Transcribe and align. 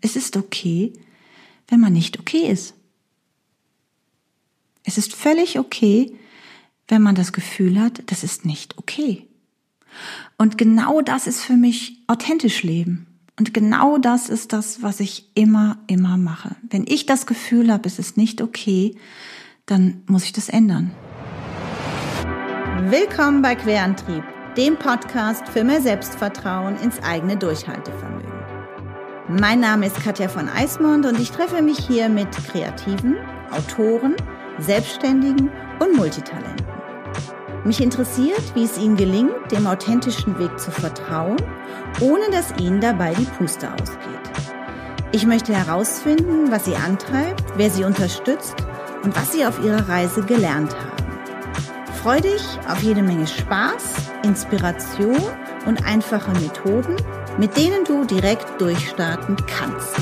Es 0.00 0.16
ist 0.16 0.36
okay, 0.36 0.92
wenn 1.68 1.80
man 1.80 1.92
nicht 1.92 2.18
okay 2.18 2.50
ist. 2.50 2.74
Es 4.82 4.96
ist 4.96 5.14
völlig 5.14 5.58
okay, 5.58 6.16
wenn 6.88 7.02
man 7.02 7.14
das 7.14 7.32
Gefühl 7.32 7.80
hat, 7.80 8.02
das 8.06 8.24
ist 8.24 8.44
nicht 8.44 8.78
okay. 8.78 9.28
Und 10.38 10.56
genau 10.56 11.02
das 11.02 11.26
ist 11.26 11.42
für 11.42 11.56
mich 11.56 11.98
authentisch 12.06 12.62
leben. 12.62 13.06
Und 13.38 13.54
genau 13.54 13.98
das 13.98 14.28
ist 14.28 14.52
das, 14.52 14.82
was 14.82 15.00
ich 15.00 15.30
immer, 15.34 15.78
immer 15.86 16.16
mache. 16.16 16.56
Wenn 16.62 16.84
ich 16.86 17.06
das 17.06 17.26
Gefühl 17.26 17.72
habe, 17.72 17.86
es 17.86 17.98
ist 17.98 18.16
nicht 18.16 18.42
okay, 18.42 18.96
dann 19.66 20.02
muss 20.06 20.24
ich 20.24 20.32
das 20.32 20.48
ändern. 20.48 20.92
Willkommen 22.88 23.42
bei 23.42 23.54
Querantrieb, 23.54 24.24
dem 24.56 24.78
Podcast 24.78 25.48
für 25.48 25.62
mehr 25.62 25.80
Selbstvertrauen 25.80 26.76
ins 26.78 26.98
eigene 27.00 27.36
Durchhaltevermögen. 27.36 28.19
Mein 29.38 29.60
Name 29.60 29.86
ist 29.86 30.02
Katja 30.02 30.26
von 30.26 30.48
Eismond 30.48 31.06
und 31.06 31.20
ich 31.20 31.30
treffe 31.30 31.62
mich 31.62 31.78
hier 31.78 32.08
mit 32.08 32.32
Kreativen, 32.48 33.16
Autoren, 33.52 34.16
Selbstständigen 34.58 35.52
und 35.78 35.96
Multitalenten. 35.96 36.66
Mich 37.62 37.80
interessiert, 37.80 38.42
wie 38.56 38.64
es 38.64 38.76
ihnen 38.76 38.96
gelingt, 38.96 39.52
dem 39.52 39.68
authentischen 39.68 40.36
Weg 40.40 40.58
zu 40.58 40.72
vertrauen, 40.72 41.36
ohne 42.00 42.28
dass 42.32 42.52
ihnen 42.58 42.80
dabei 42.80 43.14
die 43.14 43.28
Puste 43.38 43.72
ausgeht. 43.72 44.32
Ich 45.12 45.24
möchte 45.24 45.54
herausfinden, 45.54 46.50
was 46.50 46.64
sie 46.64 46.74
antreibt, 46.74 47.44
wer 47.56 47.70
sie 47.70 47.84
unterstützt 47.84 48.56
und 49.04 49.14
was 49.14 49.30
sie 49.30 49.46
auf 49.46 49.62
ihrer 49.62 49.88
Reise 49.88 50.22
gelernt 50.22 50.74
haben. 50.74 51.00
Freu 52.02 52.20
dich 52.20 52.42
auf 52.68 52.82
jede 52.82 53.04
Menge 53.04 53.28
Spaß, 53.28 53.94
Inspiration 54.24 55.22
und 55.66 55.86
einfache 55.86 56.32
Methoden, 56.32 56.96
mit 57.38 57.56
denen 57.56 57.84
du 57.84 58.04
direkt 58.04 58.60
durchstarten 58.60 59.36
kannst. 59.46 59.96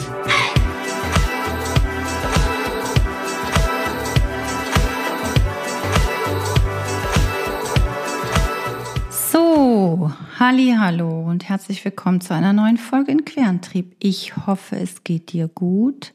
So, 9.10 10.12
halli, 10.38 10.74
hallo 10.78 11.22
und 11.28 11.48
herzlich 11.48 11.84
willkommen 11.84 12.20
zu 12.20 12.34
einer 12.34 12.52
neuen 12.52 12.76
Folge 12.76 13.12
in 13.12 13.24
Querantrieb. 13.24 13.96
Ich 14.00 14.36
hoffe, 14.46 14.76
es 14.76 15.04
geht 15.04 15.32
dir 15.32 15.48
gut. 15.48 16.14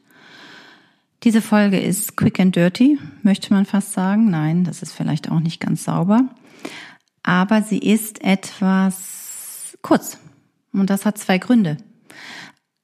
Diese 1.22 1.40
Folge 1.40 1.80
ist 1.80 2.16
quick 2.16 2.38
and 2.38 2.54
dirty, 2.54 2.98
möchte 3.22 3.54
man 3.54 3.64
fast 3.64 3.92
sagen. 3.92 4.28
Nein, 4.30 4.64
das 4.64 4.82
ist 4.82 4.92
vielleicht 4.92 5.30
auch 5.30 5.40
nicht 5.40 5.58
ganz 5.58 5.84
sauber. 5.84 6.28
Aber 7.22 7.62
sie 7.62 7.78
ist 7.78 8.22
etwas 8.22 9.78
kurz. 9.80 10.18
Und 10.80 10.90
das 10.90 11.06
hat 11.06 11.18
zwei 11.18 11.38
Gründe. 11.38 11.78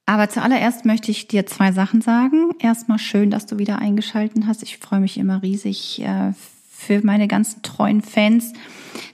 Aber 0.05 0.29
zuallererst 0.29 0.85
möchte 0.85 1.11
ich 1.11 1.27
dir 1.27 1.45
zwei 1.45 1.71
Sachen 1.71 2.01
sagen. 2.01 2.51
Erstmal 2.59 2.99
schön, 2.99 3.29
dass 3.31 3.45
du 3.45 3.59
wieder 3.59 3.79
eingeschalten 3.79 4.47
hast. 4.47 4.63
Ich 4.63 4.77
freue 4.77 4.99
mich 4.99 5.17
immer 5.17 5.41
riesig 5.41 6.01
äh, 6.01 6.33
für 6.69 7.05
meine 7.05 7.27
ganzen 7.27 7.61
treuen 7.61 8.01
Fans, 8.01 8.53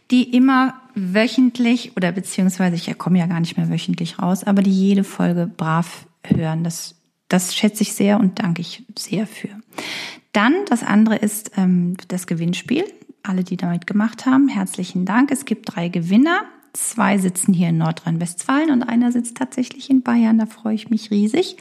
die 0.09 0.35
immer 0.35 0.75
wöchentlich 0.95 1.95
oder 1.95 2.11
beziehungsweise 2.11 2.75
ich 2.75 2.97
komme 2.97 3.19
ja 3.19 3.27
gar 3.27 3.41
nicht 3.41 3.57
mehr 3.57 3.69
wöchentlich 3.69 4.19
raus, 4.19 4.43
aber 4.43 4.63
die 4.63 4.71
jede 4.71 5.03
Folge 5.03 5.45
brav 5.55 6.07
hören. 6.23 6.63
Das, 6.63 6.95
das 7.27 7.53
schätze 7.53 7.83
ich 7.83 7.93
sehr 7.93 8.19
und 8.19 8.39
danke 8.39 8.61
ich 8.61 8.83
sehr 8.97 9.27
für. 9.27 9.49
Dann 10.31 10.53
das 10.69 10.83
andere 10.83 11.17
ist 11.17 11.51
ähm, 11.57 11.95
das 12.07 12.25
Gewinnspiel. 12.25 12.85
Alle, 13.21 13.43
die 13.43 13.57
damit 13.57 13.85
gemacht 13.85 14.25
haben, 14.25 14.47
herzlichen 14.47 15.05
Dank. 15.05 15.31
Es 15.31 15.45
gibt 15.45 15.75
drei 15.75 15.89
Gewinner. 15.89 16.41
Zwei 16.73 17.17
sitzen 17.17 17.53
hier 17.53 17.69
in 17.69 17.77
Nordrhein-Westfalen 17.77 18.71
und 18.71 18.83
einer 18.83 19.11
sitzt 19.11 19.37
tatsächlich 19.37 19.89
in 19.89 20.03
Bayern. 20.03 20.37
Da 20.37 20.45
freue 20.45 20.75
ich 20.75 20.89
mich 20.89 21.11
riesig. 21.11 21.57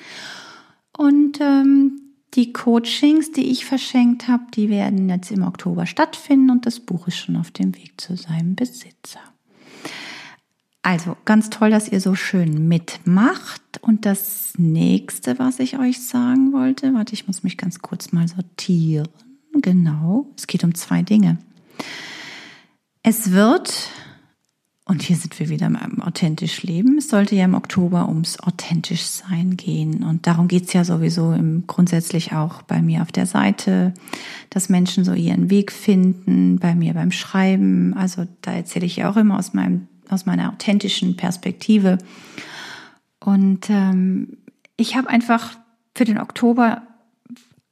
Und 0.97 1.41
ähm, 1.41 2.01
die 2.35 2.53
Coachings, 2.53 3.33
die 3.33 3.51
ich 3.51 3.65
verschenkt 3.65 4.29
habe, 4.29 4.45
die 4.55 4.69
werden 4.69 5.09
jetzt 5.09 5.31
im 5.31 5.43
Oktober 5.43 5.87
stattfinden 5.87 6.51
und 6.51 6.67
das 6.67 6.81
Buch 6.81 7.09
ist 7.09 7.17
schon 7.17 7.37
auf 7.37 7.51
dem 7.51 7.75
Weg 7.77 8.01
zu 8.01 8.17
seinem 8.17 8.55
Besitzer. 8.55 9.21
Also 10.83 11.17
ganz 11.25 11.51
toll, 11.51 11.71
dass 11.71 11.89
ihr 11.89 12.01
so 12.01 12.15
schön 12.15 12.69
mitmacht. 12.69 13.61
Und 13.81 14.07
das 14.07 14.53
nächste, 14.57 15.39
was 15.39 15.59
ich 15.59 15.79
euch 15.79 16.01
sagen 16.01 16.53
wollte, 16.53 16.95
warte, 16.95 17.13
ich 17.15 17.27
muss 17.27 17.43
mich 17.43 17.57
ganz 17.57 17.81
kurz 17.81 18.13
mal 18.13 18.29
sortieren. 18.29 19.09
Genau, 19.63 20.31
es 20.37 20.47
geht 20.47 20.63
um 20.63 20.77
zwei 20.77 21.03
Dinge. 21.03 21.39
Es 23.03 23.33
wird 23.33 23.89
und 24.89 25.03
hier 25.03 25.17
sind 25.17 25.39
wir 25.41 25.49
wieder 25.49 25.67
im 25.67 26.01
authentisch 26.01 26.63
Leben. 26.63 26.99
Es 26.99 27.09
sollte 27.09 27.35
ja 27.35 27.45
im 27.45 27.55
Oktober 27.55 28.09
ums 28.09 28.39
authentisch 28.39 29.03
sein 29.03 29.57
gehen. 29.57 30.05
Und 30.05 30.29
darum 30.29 30.47
geht's 30.47 30.73
ja 30.75 30.85
sowieso 30.85 31.33
im, 31.33 31.65
grundsätzlich 31.67 32.33
auch 32.33 32.63
bei 32.63 32.81
mir 32.81 33.03
auf 33.03 33.11
der 33.11 33.27
Seite, 33.27 33.95
dass 34.49 34.69
Menschen 34.69 35.05
so 35.05 35.13
ihren 35.13 35.51
Weg 35.51 35.73
finden, 35.73 36.61
bei 36.61 36.77
mir 36.77 36.95
beim 36.95 37.11
Schreiben. 37.11 37.95
Also 37.95 38.29
da 38.43 38.53
erzähle 38.53 38.87
ich 38.87 38.95
ja 38.95 39.11
auch 39.11 39.17
immer 39.17 39.41
aus, 39.41 39.55
meinem, 39.55 39.89
aus 40.09 40.25
meiner 40.25 40.53
authentischen 40.53 41.17
Perspektive. 41.17 41.99
Und 43.19 43.69
ähm, 43.69 44.37
ich 44.77 44.95
habe 44.95 45.09
einfach 45.09 45.59
für 45.97 46.05
den 46.05 46.21
Oktober 46.21 46.83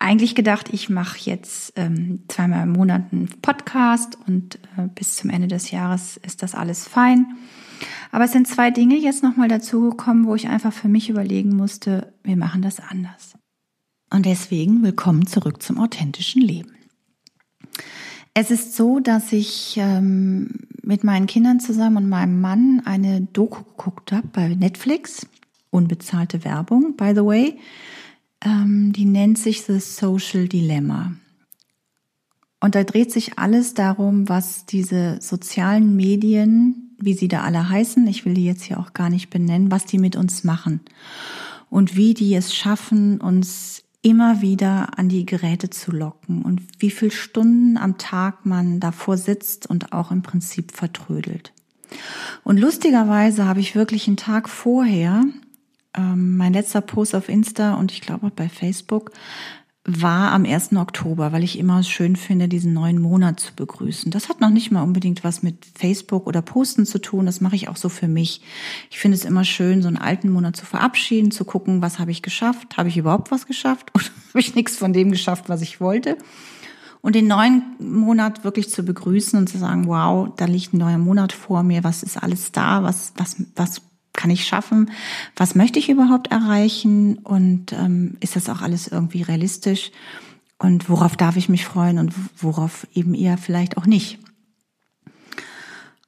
eigentlich 0.05 0.35
gedacht, 0.35 0.69
ich 0.71 0.91
mache 0.91 1.19
jetzt 1.19 1.73
ähm, 1.77 2.25
zweimal 2.29 2.65
im 2.65 2.73
Monat 2.73 3.05
einen 3.11 3.29
Podcast 3.41 4.19
und 4.27 4.57
äh, 4.77 4.87
bis 4.95 5.17
zum 5.17 5.31
Ende 5.31 5.49
des 5.49 5.71
Jahres 5.71 6.19
ist 6.19 6.43
das 6.43 6.55
alles 6.55 6.87
fein. 6.87 7.27
Aber 8.13 8.25
es 8.25 8.33
sind 8.33 8.47
zwei 8.47 8.71
Dinge 8.71 8.97
jetzt 8.97 9.23
nochmal 9.23 9.49
dazugekommen, 9.49 10.27
wo 10.27 10.35
ich 10.35 10.47
einfach 10.47 10.75
für 10.75 10.89
mich 10.89 11.09
überlegen 11.09 11.57
musste, 11.57 12.13
wir 12.23 12.37
machen 12.37 12.61
das 12.61 12.81
anders. 12.81 13.35
Und 14.13 14.27
deswegen 14.27 14.83
willkommen 14.83 15.27
zurück 15.27 15.63
zum 15.63 15.79
authentischen 15.79 16.43
Leben. 16.43 16.73
Es 18.35 18.51
ist 18.51 18.77
so, 18.77 19.01
dass 19.01 19.33
ich 19.33 19.77
ähm, 19.79 20.67
mit 20.83 21.03
meinen 21.03 21.27
Kindern 21.27 21.61
zusammen 21.61 21.97
und 21.97 22.09
meinem 22.11 22.43
Mann 22.43 22.83
eine 22.85 23.23
Doku 23.23 23.63
geguckt 23.65 24.13
habe 24.13 24.29
bei 24.29 24.49
Netflix. 24.49 25.27
Unbezahlte 25.71 26.45
Werbung, 26.45 26.95
by 26.95 27.13
the 27.15 27.25
way. 27.25 27.59
Ähm, 28.45 28.93
die 28.93 29.07
nennt 29.07 29.39
sich 29.39 29.63
The 29.63 29.81
Social 29.81 30.49
Dilemma. 30.49 31.13
Und 32.61 32.75
da 32.75 32.85
dreht 32.85 33.13
sich 33.13 33.39
alles 33.39 33.75
darum, 33.75 34.29
was 34.29 34.65
diese 34.67 35.19
sozialen 35.21 35.97
Medien, 35.97 36.97
wie 36.99 37.15
sie 37.15 37.29
da 37.29 37.43
alle 37.43 37.69
heißen, 37.69 38.07
ich 38.07 38.25
will 38.25 38.35
die 38.35 38.45
jetzt 38.45 38.63
hier 38.63 38.79
auch 38.79 38.95
gar 38.95 39.11
nicht 39.11 39.29
benennen, 39.29 39.71
was 39.71 39.85
die 39.85 39.99
mit 39.99 40.17
uns 40.17 40.45
machen. 40.45 40.81
Und 41.69 41.97
wie 41.97 42.15
die 42.15 42.35
es 42.35 42.55
schaffen, 42.55 43.21
uns 43.21 43.83
immer 44.01 44.43
wieder 44.43 44.99
an 44.99 45.09
die 45.09 45.27
Geräte 45.27 45.71
zu 45.71 45.91
locken 45.91 46.43
und 46.43 46.63
wie 46.79 46.91
viel 46.91 47.11
Stunden 47.11 47.79
am 47.79 47.97
Tag 47.97 48.45
man 48.45 48.79
davor 48.79 49.17
sitzt 49.17 49.67
und 49.67 49.93
auch 49.93 50.11
im 50.11 50.23
Prinzip 50.23 50.73
vertrödelt. 50.73 51.53
Und 52.45 52.59
lustigerweise 52.59 53.47
habe 53.47 53.61
ich 53.61 53.75
wirklich 53.75 54.07
einen 54.07 54.17
Tag 54.17 54.49
vorher 54.49 55.25
ähm, 55.97 56.37
mein 56.37 56.53
letzter 56.53 56.81
Post 56.81 57.15
auf 57.15 57.29
Insta 57.29 57.75
und 57.75 57.93
ich 57.93 58.01
glaube 58.01 58.27
auch 58.27 58.31
bei 58.31 58.49
Facebook 58.49 59.13
war 59.87 60.33
am 60.33 60.47
1. 60.47 60.73
Oktober, 60.77 61.33
weil 61.33 61.45
ich 61.45 61.59
immer 61.59 61.83
schön 61.83 62.17
finde, 62.17 62.49
diesen 62.49 62.73
neuen 62.73 63.01
Monat 63.03 63.39
zu 63.39 63.55
begrüßen. 63.55 64.11
Das 64.11 64.31
hat 64.31 64.41
noch 64.41 64.49
nicht 64.49 64.71
mal 64.71 64.83
unbedingt 64.83 65.25
was 65.25 65.43
mit 65.43 65.67
Facebook 65.75 66.27
oder 66.27 66.41
Posten 66.41 66.87
zu 66.87 66.99
tun. 66.99 67.27
Das 67.27 67.43
mache 67.43 67.57
ich 67.57 67.69
auch 67.69 67.77
so 67.77 67.91
für 67.91 68.09
mich. 68.09 68.41
Ich 68.91 68.99
finde 68.99 69.17
es 69.17 69.27
immer 69.27 69.45
schön, 69.45 69.83
so 69.83 69.89
einen 69.89 69.99
alten 69.99 70.31
Monat 70.31 70.57
zu 70.57 70.65
verabschieden, 70.65 71.31
zu 71.31 71.45
gucken, 71.45 71.83
was 71.83 71.99
habe 71.99 72.11
ich 72.11 72.23
geschafft? 72.23 72.79
Habe 72.79 72.89
ich 72.89 72.97
überhaupt 72.97 73.31
was 73.31 73.47
geschafft? 73.47 73.91
Oder 73.95 74.05
habe 74.31 74.41
ich 74.41 74.55
nichts 74.55 74.77
von 74.79 74.95
dem 74.95 75.11
geschafft, 75.11 75.51
was 75.51 75.61
ich 75.61 75.83
wollte? 75.83 76.17
Und 77.03 77.15
den 77.15 77.27
neuen 77.27 77.63
Monat 77.79 78.43
wirklich 78.43 78.71
zu 78.71 78.85
begrüßen 78.85 79.39
und 79.39 79.51
zu 79.51 79.59
sagen, 79.59 79.87
wow, 79.87 80.31
da 80.35 80.47
liegt 80.47 80.73
ein 80.73 80.79
neuer 80.79 80.97
Monat 80.97 81.35
vor 81.35 81.63
mir. 81.63 81.85
Was 81.85 82.03
ist 82.03 82.17
alles 82.17 82.53
da? 82.53 82.83
Was, 82.83 83.13
was, 83.19 83.37
was 83.55 83.83
kann 84.15 84.31
ich 84.31 84.47
schaffen? 84.47 84.91
Was 85.37 85.55
möchte 85.55 85.79
ich 85.79 85.91
überhaupt 85.91 86.31
erreichen? 86.31 87.19
Und 87.19 87.73
ähm, 87.73 88.17
ist 88.21 88.37
das 88.37 88.49
auch 88.49 88.63
alles 88.63 88.89
irgendwie 88.89 89.23
realistisch? 89.23 89.91
Und 90.59 90.89
worauf 90.89 91.17
darf 91.17 91.37
ich 91.37 91.49
mich 91.49 91.65
freuen 91.65 91.99
und 91.99 92.15
worauf 92.41 92.87
eben 92.95 93.15
eher 93.15 93.37
vielleicht 93.37 93.77
auch 93.77 93.87
nicht? 93.87 94.19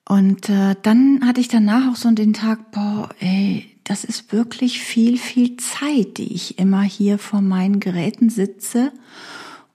Und 0.08 0.49
äh, 0.49 0.76
dann 0.82 1.20
hatte 1.26 1.41
ich 1.41 1.49
danach 1.49 1.93
auch 1.93 1.97
so 1.97 2.11
den 2.12 2.32
Tag, 2.32 2.70
boah, 2.70 3.11
ey, 3.19 3.67
das 3.82 4.05
ist 4.05 4.32
wirklich 4.32 4.81
viel, 4.81 5.19
viel 5.19 5.56
Zeit, 5.56 6.19
die 6.19 6.32
ich 6.32 6.59
immer 6.59 6.82
hier 6.82 7.19
vor 7.19 7.41
meinen 7.41 7.81
Geräten 7.81 8.31
sitze 8.31 8.93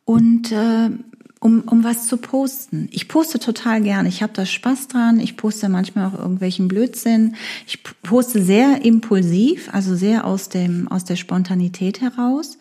und 0.05 0.51
äh, 0.51 0.89
um, 1.41 1.61
um 1.61 1.83
was 1.83 2.05
zu 2.05 2.17
posten. 2.17 2.87
Ich 2.91 3.07
poste 3.07 3.39
total 3.39 3.81
gern. 3.81 4.05
Ich 4.05 4.21
habe 4.21 4.31
da 4.31 4.45
Spaß 4.45 4.87
dran. 4.87 5.19
Ich 5.19 5.37
poste 5.37 5.69
manchmal 5.69 6.05
auch 6.05 6.17
irgendwelchen 6.17 6.67
Blödsinn. 6.67 7.35
Ich 7.65 7.83
poste 8.03 8.43
sehr 8.43 8.85
impulsiv, 8.85 9.67
also 9.73 9.95
sehr 9.95 10.25
aus 10.25 10.49
dem 10.49 10.87
aus 10.87 11.03
der 11.03 11.15
Spontanität 11.15 11.99
heraus. 11.99 12.59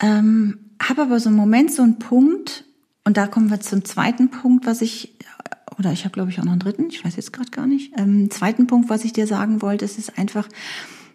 Ähm, 0.00 0.58
habe 0.80 1.02
aber 1.02 1.18
so 1.18 1.28
einen 1.28 1.36
Moment, 1.36 1.72
so 1.72 1.82
einen 1.82 1.98
Punkt, 1.98 2.64
und 3.04 3.16
da 3.16 3.26
kommen 3.26 3.50
wir 3.50 3.60
zum 3.60 3.84
zweiten 3.84 4.30
Punkt, 4.30 4.64
was 4.64 4.80
ich 4.80 5.16
oder 5.76 5.92
ich 5.92 6.04
habe 6.04 6.12
glaube 6.12 6.30
ich 6.30 6.38
auch 6.38 6.44
noch 6.44 6.52
einen 6.52 6.60
dritten. 6.60 6.86
Ich 6.88 7.04
weiß 7.04 7.16
jetzt 7.16 7.32
gerade 7.32 7.50
gar 7.50 7.66
nicht. 7.66 7.92
Ähm, 7.98 8.30
zweiten 8.30 8.68
Punkt, 8.68 8.88
was 8.88 9.04
ich 9.04 9.12
dir 9.12 9.26
sagen 9.26 9.60
wollte, 9.60 9.84
es 9.84 9.98
ist 9.98 10.18
einfach, 10.18 10.48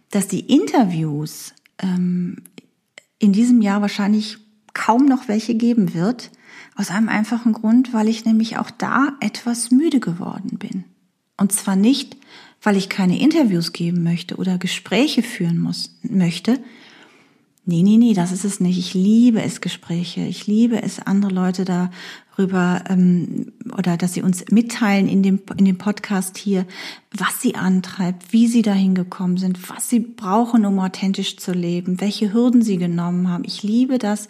dass 0.09 0.27
die 0.27 0.53
Interviews 0.53 1.53
ähm, 1.79 2.43
in 3.19 3.31
diesem 3.31 3.61
Jahr 3.61 3.81
wahrscheinlich 3.81 4.37
kaum 4.73 5.05
noch 5.05 5.29
welche 5.29 5.55
geben 5.55 5.93
wird. 5.93 6.31
Aus 6.81 6.89
einem 6.89 7.09
einfachen 7.09 7.53
Grund, 7.53 7.93
weil 7.93 8.07
ich 8.07 8.25
nämlich 8.25 8.57
auch 8.57 8.71
da 8.71 9.09
etwas 9.19 9.69
müde 9.69 9.99
geworden 9.99 10.57
bin. 10.57 10.83
Und 11.37 11.51
zwar 11.51 11.75
nicht, 11.75 12.17
weil 12.59 12.75
ich 12.75 12.89
keine 12.89 13.19
Interviews 13.19 13.71
geben 13.71 14.01
möchte 14.01 14.37
oder 14.37 14.57
Gespräche 14.57 15.21
führen 15.21 15.59
muss, 15.59 15.99
möchte. 16.01 16.57
Nee, 17.63 17.83
nee, 17.83 17.97
nee, 17.97 18.15
das 18.15 18.31
ist 18.31 18.43
es 18.43 18.59
nicht. 18.59 18.79
Ich 18.79 18.95
liebe 18.95 19.39
es, 19.43 19.61
Gespräche. 19.61 20.21
Ich 20.21 20.47
liebe 20.47 20.81
es, 20.81 20.99
andere 20.99 21.31
Leute 21.31 21.63
darüber 21.63 22.83
ähm, 22.89 23.51
oder 23.77 23.97
dass 23.97 24.15
sie 24.15 24.23
uns 24.23 24.45
mitteilen 24.49 25.07
in 25.07 25.21
dem, 25.21 25.39
in 25.57 25.65
dem 25.65 25.77
Podcast 25.77 26.39
hier, 26.39 26.65
was 27.15 27.39
sie 27.39 27.53
antreibt, 27.53 28.33
wie 28.33 28.47
sie 28.47 28.63
dahin 28.63 28.95
gekommen 28.95 29.37
sind, 29.37 29.69
was 29.69 29.89
sie 29.89 29.99
brauchen, 29.99 30.65
um 30.65 30.79
authentisch 30.79 31.37
zu 31.37 31.51
leben, 31.51 32.01
welche 32.01 32.33
Hürden 32.33 32.63
sie 32.63 32.77
genommen 32.77 33.29
haben. 33.29 33.43
Ich 33.45 33.61
liebe 33.61 33.99
das, 33.99 34.27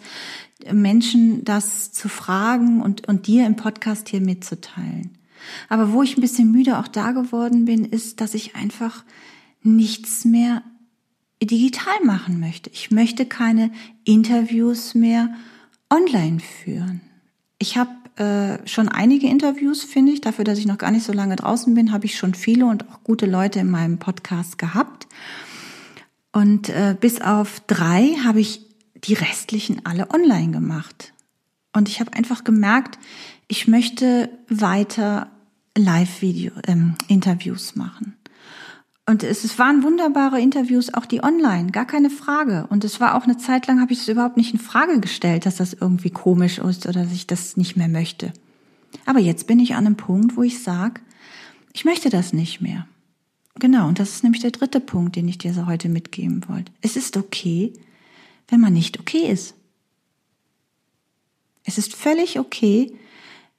Menschen 0.70 1.42
das 1.42 1.90
zu 1.90 2.10
fragen 2.10 2.82
und, 2.82 3.08
und 3.08 3.26
dir 3.26 3.46
im 3.46 3.56
Podcast 3.56 4.10
hier 4.10 4.20
mitzuteilen. 4.20 5.16
Aber 5.70 5.92
wo 5.92 6.02
ich 6.02 6.18
ein 6.18 6.20
bisschen 6.20 6.52
müde 6.52 6.78
auch 6.78 6.86
da 6.86 7.12
geworden 7.12 7.64
bin, 7.64 7.86
ist, 7.86 8.20
dass 8.20 8.34
ich 8.34 8.56
einfach 8.56 9.04
nichts 9.62 10.26
mehr 10.26 10.62
digital 11.46 11.94
machen 12.04 12.40
möchte. 12.40 12.70
Ich 12.70 12.90
möchte 12.90 13.26
keine 13.26 13.70
Interviews 14.04 14.94
mehr 14.94 15.34
online 15.90 16.40
führen. 16.40 17.00
Ich 17.58 17.76
habe 17.76 17.90
äh, 18.16 18.66
schon 18.68 18.88
einige 18.88 19.26
Interviews, 19.26 19.84
finde 19.84 20.12
ich. 20.12 20.20
Dafür, 20.20 20.44
dass 20.44 20.58
ich 20.58 20.66
noch 20.66 20.78
gar 20.78 20.90
nicht 20.90 21.04
so 21.04 21.12
lange 21.12 21.36
draußen 21.36 21.74
bin, 21.74 21.92
habe 21.92 22.06
ich 22.06 22.16
schon 22.16 22.34
viele 22.34 22.66
und 22.66 22.88
auch 22.88 23.02
gute 23.04 23.26
Leute 23.26 23.60
in 23.60 23.70
meinem 23.70 23.98
Podcast 23.98 24.58
gehabt. 24.58 25.06
Und 26.32 26.68
äh, 26.70 26.96
bis 26.98 27.20
auf 27.20 27.60
drei 27.66 28.16
habe 28.24 28.40
ich 28.40 28.66
die 29.04 29.14
restlichen 29.14 29.84
alle 29.84 30.10
online 30.10 30.50
gemacht. 30.50 31.12
Und 31.72 31.88
ich 31.88 32.00
habe 32.00 32.12
einfach 32.12 32.44
gemerkt, 32.44 32.98
ich 33.48 33.66
möchte 33.68 34.30
weiter 34.48 35.30
Live-Video-Interviews 35.76 37.72
ähm, 37.72 37.78
machen. 37.78 38.16
Und 39.04 39.24
es, 39.24 39.58
waren 39.58 39.82
wunderbare 39.82 40.40
Interviews, 40.40 40.94
auch 40.94 41.06
die 41.06 41.24
online, 41.24 41.72
gar 41.72 41.86
keine 41.86 42.08
Frage. 42.08 42.66
Und 42.70 42.84
es 42.84 43.00
war 43.00 43.16
auch 43.16 43.24
eine 43.24 43.36
Zeit 43.36 43.66
lang, 43.66 43.80
habe 43.80 43.92
ich 43.92 44.00
es 44.00 44.08
überhaupt 44.08 44.36
nicht 44.36 44.52
in 44.52 44.60
Frage 44.60 45.00
gestellt, 45.00 45.44
dass 45.44 45.56
das 45.56 45.72
irgendwie 45.72 46.10
komisch 46.10 46.58
ist 46.58 46.86
oder 46.86 47.02
dass 47.02 47.12
ich 47.12 47.26
das 47.26 47.56
nicht 47.56 47.76
mehr 47.76 47.88
möchte. 47.88 48.32
Aber 49.04 49.18
jetzt 49.18 49.46
bin 49.46 49.58
ich 49.58 49.74
an 49.74 49.86
einem 49.86 49.96
Punkt, 49.96 50.36
wo 50.36 50.42
ich 50.42 50.62
sage, 50.62 51.00
ich 51.72 51.84
möchte 51.84 52.10
das 52.10 52.32
nicht 52.32 52.60
mehr. 52.60 52.86
Genau, 53.58 53.88
und 53.88 53.98
das 53.98 54.10
ist 54.10 54.22
nämlich 54.22 54.42
der 54.42 54.50
dritte 54.50 54.80
Punkt, 54.80 55.16
den 55.16 55.28
ich 55.28 55.38
dir 55.38 55.52
so 55.52 55.66
heute 55.66 55.88
mitgeben 55.88 56.44
wollte. 56.48 56.72
Es 56.80 56.96
ist 56.96 57.16
okay, 57.16 57.72
wenn 58.48 58.60
man 58.60 58.72
nicht 58.72 59.00
okay 59.00 59.30
ist. 59.30 59.54
Es 61.64 61.76
ist 61.76 61.94
völlig 61.94 62.38
okay, 62.38 62.92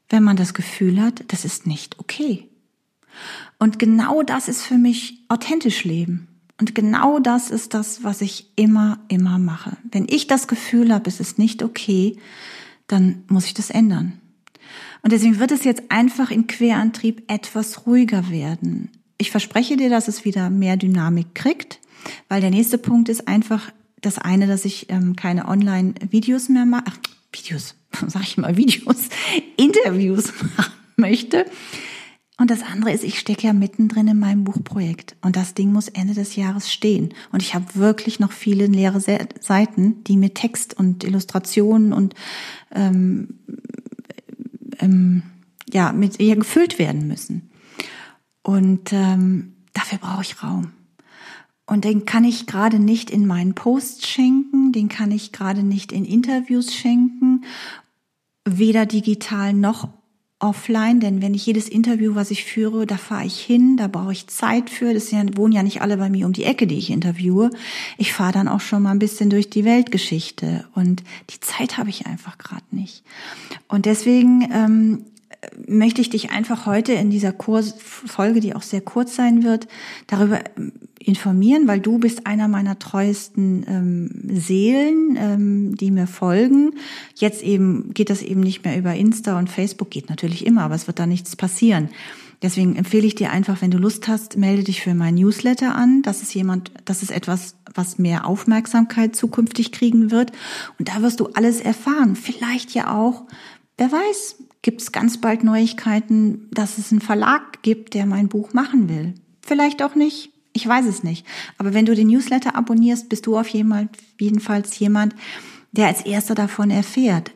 wenn 0.09 0.23
man 0.23 0.37
das 0.37 0.53
Gefühl 0.53 1.01
hat, 1.01 1.23
das 1.27 1.45
ist 1.45 1.67
nicht 1.67 1.99
okay. 1.99 2.47
Und 3.59 3.79
genau 3.79 4.23
das 4.23 4.47
ist 4.47 4.63
für 4.63 4.77
mich 4.77 5.19
authentisch 5.29 5.83
leben. 5.83 6.27
Und 6.59 6.75
genau 6.75 7.19
das 7.19 7.49
ist 7.49 7.73
das, 7.73 8.03
was 8.03 8.21
ich 8.21 8.51
immer, 8.55 8.99
immer 9.07 9.39
mache. 9.39 9.77
Wenn 9.91 10.07
ich 10.09 10.27
das 10.27 10.47
Gefühl 10.47 10.93
habe, 10.93 11.09
es 11.09 11.19
ist 11.19 11.39
nicht 11.39 11.63
okay, 11.63 12.17
dann 12.87 13.23
muss 13.27 13.45
ich 13.45 13.53
das 13.53 13.69
ändern. 13.69 14.19
Und 15.01 15.11
deswegen 15.11 15.39
wird 15.39 15.51
es 15.51 15.63
jetzt 15.63 15.83
einfach 15.89 16.31
in 16.31 16.47
Querantrieb 16.47 17.23
etwas 17.27 17.85
ruhiger 17.85 18.29
werden. 18.29 18.89
Ich 19.17 19.31
verspreche 19.31 19.77
dir, 19.77 19.89
dass 19.89 20.07
es 20.07 20.25
wieder 20.25 20.49
mehr 20.49 20.77
Dynamik 20.77 21.35
kriegt, 21.35 21.79
weil 22.29 22.41
der 22.41 22.49
nächste 22.49 22.77
Punkt 22.77 23.09
ist 23.09 23.27
einfach 23.27 23.71
das 24.01 24.17
eine, 24.17 24.47
dass 24.47 24.65
ich 24.65 24.89
ähm, 24.89 25.15
keine 25.15 25.47
Online-Videos 25.47 26.49
mehr 26.49 26.65
mache, 26.65 26.83
ach, 26.87 26.97
Videos, 27.31 27.75
sag 28.07 28.23
ich 28.23 28.37
mal 28.37 28.57
Videos, 28.57 29.09
Interviews 29.57 30.33
machen 30.57 30.73
möchte. 30.95 31.45
Und 32.39 32.49
das 32.49 32.63
andere 32.63 32.91
ist, 32.91 33.03
ich 33.03 33.19
stecke 33.19 33.45
ja 33.45 33.53
mittendrin 33.53 34.07
in 34.07 34.17
meinem 34.17 34.43
Buchprojekt 34.43 35.15
und 35.21 35.35
das 35.35 35.53
Ding 35.53 35.71
muss 35.71 35.87
Ende 35.87 36.15
des 36.15 36.35
Jahres 36.35 36.71
stehen. 36.71 37.13
Und 37.31 37.43
ich 37.43 37.53
habe 37.53 37.75
wirklich 37.75 38.19
noch 38.19 38.31
viele 38.31 38.65
leere 38.65 38.99
Seiten, 38.99 40.03
die 40.05 40.17
mit 40.17 40.35
Text 40.35 40.73
und 40.73 41.03
Illustrationen 41.03 41.93
und 41.93 42.15
ähm, 42.71 43.39
ähm, 44.79 45.23
ja 45.71 45.91
mit 45.93 46.19
ihr 46.19 46.35
gefüllt 46.35 46.79
werden 46.79 47.07
müssen. 47.07 47.51
Und 48.41 48.91
ähm, 48.91 49.53
dafür 49.73 49.99
brauche 49.99 50.23
ich 50.23 50.41
Raum. 50.41 50.71
Und 51.65 51.85
den 51.85 52.05
kann 52.05 52.25
ich 52.25 52.47
gerade 52.47 52.79
nicht 52.79 53.09
in 53.09 53.25
meinen 53.25 53.53
Posts 53.53 54.07
schenken, 54.07 54.71
den 54.73 54.89
kann 54.89 55.11
ich 55.11 55.31
gerade 55.31 55.63
nicht 55.63 55.91
in 55.91 56.03
Interviews 56.03 56.73
schenken, 56.73 57.45
weder 58.43 58.85
digital 58.85 59.53
noch 59.53 59.87
offline, 60.43 60.99
denn 60.99 61.21
wenn 61.21 61.33
ich 61.33 61.45
jedes 61.45 61.69
Interview, 61.69 62.15
was 62.15 62.29
ich 62.29 62.43
führe, 62.43 62.85
da 62.85 62.97
fahre 62.97 63.25
ich 63.25 63.39
hin, 63.39 63.77
da 63.77 63.87
brauche 63.87 64.11
ich 64.11 64.27
Zeit 64.27 64.69
für. 64.69 64.93
Das 64.93 65.11
wohnen 65.11 65.53
ja 65.53 65.63
nicht 65.63 65.81
alle 65.81 65.97
bei 65.97 66.09
mir 66.09 66.25
um 66.25 66.33
die 66.33 66.43
Ecke, 66.43 66.67
die 66.67 66.77
ich 66.77 66.89
interviewe. 66.89 67.49
Ich 67.97 68.13
fahre 68.13 68.33
dann 68.33 68.47
auch 68.47 68.61
schon 68.61 68.83
mal 68.83 68.91
ein 68.91 68.99
bisschen 68.99 69.29
durch 69.29 69.49
die 69.49 69.65
Weltgeschichte 69.65 70.65
und 70.75 71.03
die 71.29 71.39
Zeit 71.39 71.77
habe 71.77 71.89
ich 71.89 72.05
einfach 72.05 72.37
gerade 72.37 72.63
nicht. 72.71 73.03
Und 73.67 73.85
deswegen 73.85 74.49
ähm, 74.53 75.05
möchte 75.67 76.01
ich 76.01 76.09
dich 76.09 76.31
einfach 76.31 76.65
heute 76.65 76.93
in 76.93 77.09
dieser 77.09 77.31
Kurs 77.31 77.75
Folge, 77.79 78.39
die 78.39 78.55
auch 78.55 78.61
sehr 78.61 78.81
kurz 78.81 79.15
sein 79.15 79.43
wird, 79.43 79.67
darüber 80.07 80.41
informieren, 81.07 81.67
weil 81.67 81.79
du 81.79 81.97
bist 81.97 82.25
einer 82.25 82.47
meiner 82.47 82.79
treuesten 82.79 83.65
ähm, 83.67 84.39
Seelen, 84.39 85.17
ähm, 85.17 85.75
die 85.75 85.91
mir 85.91 86.07
folgen. 86.07 86.75
Jetzt 87.15 87.43
eben 87.43 87.93
geht 87.93 88.09
das 88.09 88.21
eben 88.21 88.41
nicht 88.41 88.63
mehr 88.63 88.77
über 88.77 88.95
Insta 88.95 89.37
und 89.37 89.49
Facebook, 89.49 89.89
geht 89.89 90.09
natürlich 90.09 90.45
immer, 90.45 90.63
aber 90.63 90.75
es 90.75 90.87
wird 90.87 90.99
da 90.99 91.05
nichts 91.05 91.35
passieren. 91.35 91.89
Deswegen 92.43 92.75
empfehle 92.75 93.07
ich 93.07 93.15
dir 93.15 93.31
einfach, 93.31 93.61
wenn 93.61 93.71
du 93.71 93.77
Lust 93.77 94.09
hast, 94.09 94.35
melde 94.37 94.65
dich 94.65 94.81
für 94.81 94.93
mein 94.93 95.15
Newsletter 95.15 95.75
an. 95.75 96.01
Das 96.01 96.21
ist 96.21 96.33
jemand, 96.33 96.71
das 96.83 97.01
ist 97.01 97.11
etwas, 97.11 97.55
was 97.73 97.97
mehr 97.97 98.25
Aufmerksamkeit 98.25 99.15
zukünftig 99.15 99.71
kriegen 99.71 100.11
wird. 100.11 100.33
Und 100.77 100.89
da 100.89 101.01
wirst 101.01 101.21
du 101.21 101.27
alles 101.27 101.61
erfahren. 101.61 102.17
Vielleicht 102.17 102.73
ja 102.73 102.93
auch, 102.93 103.23
wer 103.77 103.89
weiß, 103.93 104.43
gibt 104.61 104.81
es 104.81 104.91
ganz 104.91 105.21
bald 105.21 105.45
Neuigkeiten, 105.45 106.49
dass 106.51 106.77
es 106.77 106.91
einen 106.91 106.99
Verlag 106.99 107.61
gibt, 107.61 107.93
der 107.93 108.05
mein 108.05 108.27
Buch 108.27 108.51
machen 108.51 108.89
will. 108.89 109.13
Vielleicht 109.41 109.81
auch 109.81 109.95
nicht. 109.95 110.32
Ich 110.53 110.67
weiß 110.67 110.85
es 110.85 111.03
nicht. 111.03 111.25
Aber 111.57 111.73
wenn 111.73 111.85
du 111.85 111.95
den 111.95 112.07
Newsletter 112.07 112.55
abonnierst, 112.55 113.09
bist 113.09 113.25
du 113.25 113.37
auf 113.37 113.47
jedenfalls 113.47 114.77
jemand, 114.79 115.15
der 115.71 115.87
als 115.87 116.01
erster 116.01 116.35
davon 116.35 116.69
erfährt. 116.69 117.31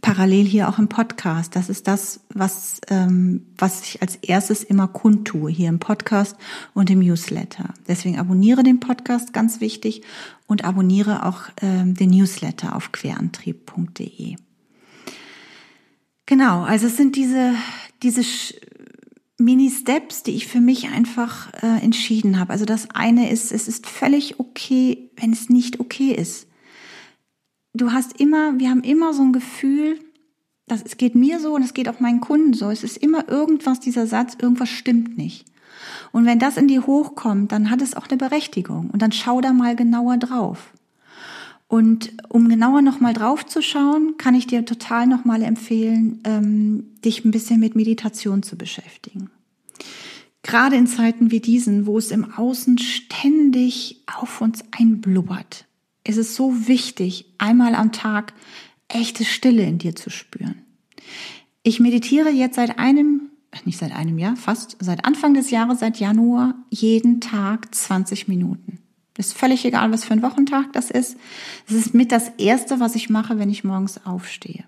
Parallel 0.00 0.44
hier 0.44 0.68
auch 0.68 0.78
im 0.78 0.88
Podcast. 0.88 1.56
Das 1.56 1.68
ist 1.68 1.88
das, 1.88 2.20
was, 2.32 2.80
ähm, 2.88 3.46
was 3.56 3.82
ich 3.82 4.02
als 4.02 4.16
erstes 4.16 4.62
immer 4.62 4.86
kundtue, 4.86 5.50
hier 5.50 5.68
im 5.68 5.80
Podcast 5.80 6.36
und 6.74 6.90
im 6.90 7.00
Newsletter. 7.00 7.74
Deswegen 7.88 8.18
abonniere 8.18 8.62
den 8.62 8.80
Podcast, 8.80 9.32
ganz 9.32 9.60
wichtig, 9.60 10.02
und 10.46 10.64
abonniere 10.64 11.26
auch 11.26 11.42
ähm, 11.62 11.94
den 11.94 12.10
Newsletter 12.10 12.76
auf 12.76 12.92
querantrieb.de. 12.92 14.36
Genau, 16.26 16.62
also 16.62 16.88
es 16.88 16.96
sind 16.96 17.16
diese, 17.16 17.54
diese 18.02 18.22
Mini-Steps, 19.38 20.24
die 20.24 20.32
ich 20.32 20.48
für 20.48 20.60
mich 20.60 20.88
einfach 20.88 21.52
äh, 21.62 21.82
entschieden 21.82 22.38
habe. 22.38 22.52
Also 22.52 22.64
das 22.64 22.90
eine 22.90 23.30
ist, 23.30 23.52
es 23.52 23.68
ist 23.68 23.86
völlig 23.86 24.40
okay, 24.40 25.10
wenn 25.16 25.32
es 25.32 25.48
nicht 25.48 25.78
okay 25.80 26.12
ist. 26.12 26.48
Du 27.72 27.92
hast 27.92 28.20
immer, 28.20 28.58
wir 28.58 28.70
haben 28.70 28.82
immer 28.82 29.14
so 29.14 29.22
ein 29.22 29.32
Gefühl, 29.32 30.00
dass 30.66 30.82
es 30.82 30.96
geht 30.96 31.14
mir 31.14 31.38
so 31.38 31.54
und 31.54 31.62
es 31.62 31.72
geht 31.72 31.88
auch 31.88 32.00
meinen 32.00 32.20
Kunden 32.20 32.52
so. 32.52 32.70
Es 32.70 32.82
ist 32.82 32.96
immer 32.96 33.28
irgendwas, 33.28 33.78
dieser 33.80 34.06
Satz, 34.06 34.36
irgendwas 34.40 34.68
stimmt 34.68 35.16
nicht. 35.16 35.46
Und 36.10 36.26
wenn 36.26 36.38
das 36.40 36.56
in 36.56 36.68
dir 36.68 36.86
hochkommt, 36.86 37.52
dann 37.52 37.70
hat 37.70 37.80
es 37.80 37.94
auch 37.94 38.08
eine 38.08 38.18
Berechtigung. 38.18 38.90
Und 38.90 39.02
dann 39.02 39.12
schau 39.12 39.40
da 39.40 39.52
mal 39.52 39.76
genauer 39.76 40.16
drauf. 40.16 40.72
Und 41.68 42.14
um 42.30 42.48
genauer 42.48 42.80
nochmal 42.80 43.12
drauf 43.12 43.44
zu 43.44 43.60
schauen, 43.60 44.16
kann 44.16 44.34
ich 44.34 44.46
dir 44.46 44.64
total 44.64 45.06
nochmal 45.06 45.42
empfehlen, 45.42 46.20
ähm, 46.24 46.84
dich 47.04 47.24
ein 47.24 47.30
bisschen 47.30 47.60
mit 47.60 47.76
Meditation 47.76 48.42
zu 48.42 48.56
beschäftigen. 48.56 49.30
Gerade 50.42 50.76
in 50.76 50.86
Zeiten 50.86 51.30
wie 51.30 51.40
diesen, 51.40 51.84
wo 51.84 51.98
es 51.98 52.10
im 52.10 52.32
Außen 52.32 52.78
ständig 52.78 54.02
auf 54.06 54.40
uns 54.40 54.64
einblubbert, 54.70 55.66
ist 56.04 56.16
es 56.16 56.34
so 56.34 56.68
wichtig, 56.68 57.26
einmal 57.36 57.74
am 57.74 57.92
Tag 57.92 58.32
echte 58.88 59.26
Stille 59.26 59.64
in 59.64 59.76
dir 59.76 59.94
zu 59.94 60.08
spüren. 60.08 60.62
Ich 61.62 61.80
meditiere 61.80 62.30
jetzt 62.30 62.56
seit 62.56 62.78
einem, 62.78 63.28
nicht 63.66 63.78
seit 63.78 63.92
einem 63.92 64.18
Jahr, 64.18 64.36
fast 64.36 64.78
seit 64.80 65.04
Anfang 65.04 65.34
des 65.34 65.50
Jahres, 65.50 65.80
seit 65.80 66.00
Januar, 66.00 66.54
jeden 66.70 67.20
Tag 67.20 67.74
20 67.74 68.26
Minuten. 68.26 68.78
Ist 69.18 69.36
völlig 69.36 69.64
egal, 69.64 69.90
was 69.92 70.04
für 70.04 70.14
ein 70.14 70.22
Wochentag 70.22 70.72
das 70.72 70.90
ist. 70.90 71.16
Es 71.68 71.74
ist 71.74 71.92
mit 71.92 72.12
das 72.12 72.28
Erste, 72.38 72.78
was 72.78 72.94
ich 72.94 73.10
mache, 73.10 73.38
wenn 73.38 73.50
ich 73.50 73.64
morgens 73.64 74.06
aufstehe. 74.06 74.64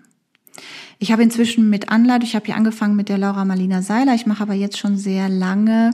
Ich 0.99 1.11
habe 1.11 1.23
inzwischen 1.23 1.69
mit 1.69 1.89
Anleitung, 1.89 2.27
ich 2.27 2.35
habe 2.35 2.45
hier 2.45 2.57
angefangen 2.57 2.97
mit 2.97 3.07
der 3.07 3.17
Laura 3.17 3.45
Marlina 3.45 3.81
Seiler, 3.81 4.13
ich 4.13 4.25
mache 4.25 4.43
aber 4.43 4.53
jetzt 4.53 4.77
schon 4.77 4.97
sehr 4.97 5.29
lange 5.29 5.91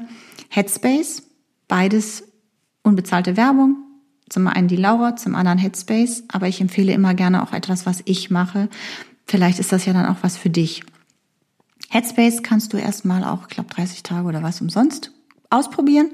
Headspace, 0.50 1.22
beides 1.68 2.24
unbezahlte 2.82 3.38
Werbung. 3.38 3.78
Zum 4.28 4.48
einen 4.48 4.68
die 4.68 4.76
Laura, 4.76 5.16
zum 5.16 5.36
anderen 5.36 5.60
Headspace, 5.60 6.24
aber 6.28 6.48
ich 6.48 6.60
empfehle 6.60 6.92
immer 6.92 7.14
gerne 7.14 7.44
auch 7.44 7.54
etwas, 7.54 7.86
was 7.86 8.02
ich 8.06 8.32
mache. 8.32 8.70
Vielleicht 9.28 9.60
ist 9.60 9.72
das 9.72 9.86
ja 9.86 9.94
dann 9.94 10.08
auch 10.08 10.18
was 10.24 10.36
für 10.36 10.50
dich. 10.50 10.84
Headspace 11.90 12.42
kannst 12.42 12.74
du 12.74 12.78
erstmal 12.78 13.24
auch, 13.24 13.44
ich 13.44 13.50
glaube, 13.50 13.74
30 13.74 14.04
Tage 14.04 14.28
oder 14.28 14.42
was 14.42 14.60
umsonst 14.62 15.12
ausprobieren. 15.50 16.10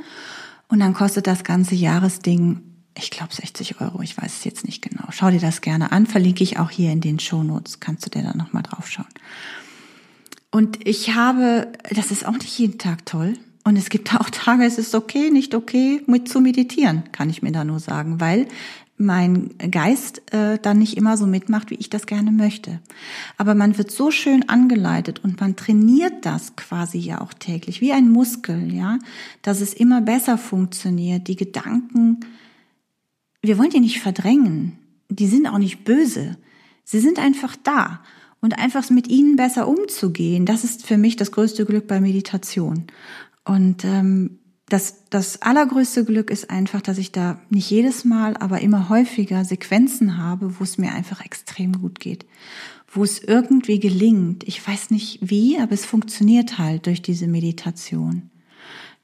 Und 0.74 0.80
dann 0.80 0.96
kostet 0.96 1.27
das 1.27 1.44
ganze 1.44 1.75
Jahresding, 1.75 2.63
ich 2.98 3.12
glaube, 3.12 3.32
60 3.32 3.80
Euro. 3.80 4.01
Ich 4.01 4.18
weiß 4.18 4.39
es 4.39 4.44
jetzt 4.44 4.65
nicht 4.65 4.82
genau. 4.82 5.03
Schau 5.12 5.30
dir 5.30 5.39
das 5.39 5.62
gerne 5.62 5.92
an. 5.92 6.08
Verlinke 6.08 6.44
ich 6.44 6.58
auch 6.58 6.72
hier 6.72 6.92
in 6.92 7.00
den 7.00 7.20
Shownotes. 7.20 7.80
Kannst 7.80 8.08
du 8.08 8.10
dir 8.10 8.24
da 8.24 8.36
nochmal 8.36 8.63
drauf 8.63 8.89
schauen. 8.89 9.06
Und 10.50 10.88
ich 10.88 11.13
habe, 11.13 11.72
das 11.92 12.10
ist 12.10 12.25
auch 12.25 12.34
nicht 12.34 12.58
jeden 12.58 12.80
Tag 12.80 13.06
toll. 13.06 13.36
Und 13.63 13.77
es 13.77 13.89
gibt 13.89 14.15
auch 14.15 14.32
Tage, 14.32 14.65
es 14.65 14.80
ist 14.80 14.96
okay, 14.96 15.30
nicht 15.30 15.53
okay, 15.53 16.01
mit 16.08 16.27
zu 16.27 16.42
meditieren, 16.42 17.03
kann 17.12 17.30
ich 17.30 17.44
mir 17.44 17.51
da 17.51 17.63
nur 17.63 17.80
sagen, 17.80 18.20
weil 18.20 18.48
mein 19.03 19.55
Geist 19.72 20.22
äh, 20.33 20.57
dann 20.60 20.79
nicht 20.79 20.98
immer 20.98 21.17
so 21.17 21.27
mitmacht, 21.27 21.69
wie 21.69 21.75
ich 21.75 21.89
das 21.89 22.05
gerne 22.05 22.31
möchte. 22.31 22.79
Aber 23.38 23.53
man 23.53 23.77
wird 23.77 23.91
so 23.91 24.10
schön 24.12 24.50
angeleitet 24.50 25.24
und 25.24 25.39
man 25.39 25.55
trainiert 25.55 26.25
das 26.25 26.55
quasi 26.55 26.98
ja 26.98 27.22
auch 27.22 27.33
täglich, 27.33 27.81
wie 27.81 27.91
ein 27.91 28.10
Muskel, 28.10 28.74
ja, 28.74 29.00
dass 29.41 29.62
es 29.62 29.74
immer 29.74 30.01
besser 30.01 30.38
funktioniert. 30.38 31.27
Die 31.27 31.36
Gedanken, 31.36 32.22
wir 33.41 33.57
wollen 33.57 33.69
die 33.69 33.79
nicht 33.79 34.00
verdrängen. 34.00 34.77
Die 35.10 35.27
sind 35.27 35.48
auch 35.48 35.60
nicht 35.60 35.83
böse. 35.83 36.38
Sie 36.83 37.00
sind 37.00 37.19
einfach 37.19 37.55
da. 37.63 38.01
Und 38.41 38.60
einfach 38.60 38.89
mit 38.89 39.07
ihnen 39.07 39.38
besser 39.38 39.69
umzugehen, 39.69 40.45
das 40.45 40.65
ist 40.65 40.86
für 40.86 40.98
mich 40.98 41.15
das 41.15 41.31
größte 41.31 41.63
Glück 41.63 41.88
bei 41.88 42.01
Meditation. 42.01 42.88
Und 43.45 43.86
ähm, 43.86 44.39
das, 44.74 45.08
das 45.12 45.44
allergrößte 45.44 46.03
Glück 46.03 46.32
ist 46.32 46.50
einfach, 46.50 46.82
dass 46.82 46.98
ich 46.98 47.12
da 47.12 47.38
nicht 47.51 47.70
jedes 47.70 48.06
Mal, 48.06 48.36
aber 48.38 48.62
immer 48.62 48.89
häufiger 48.89 49.46
Sequenzen 49.46 50.18
habe, 50.18 50.60
wo 50.60 50.63
es 50.63 50.80
mir 50.80 50.94
einfach 50.94 51.24
extrem 51.24 51.74
gut 51.74 52.00
geht. 52.00 52.25
Wo 52.92 53.03
es 53.03 53.20
irgendwie 53.20 53.80
gelingt. 53.80 54.44
Ich 54.48 54.68
weiß 54.68 54.89
nicht 54.89 55.20
wie, 55.22 55.60
aber 55.60 55.74
es 55.74 55.86
funktioniert 55.86 56.58
halt 56.58 56.88
durch 56.88 57.03
diese 57.03 57.27
Meditation. 57.27 58.32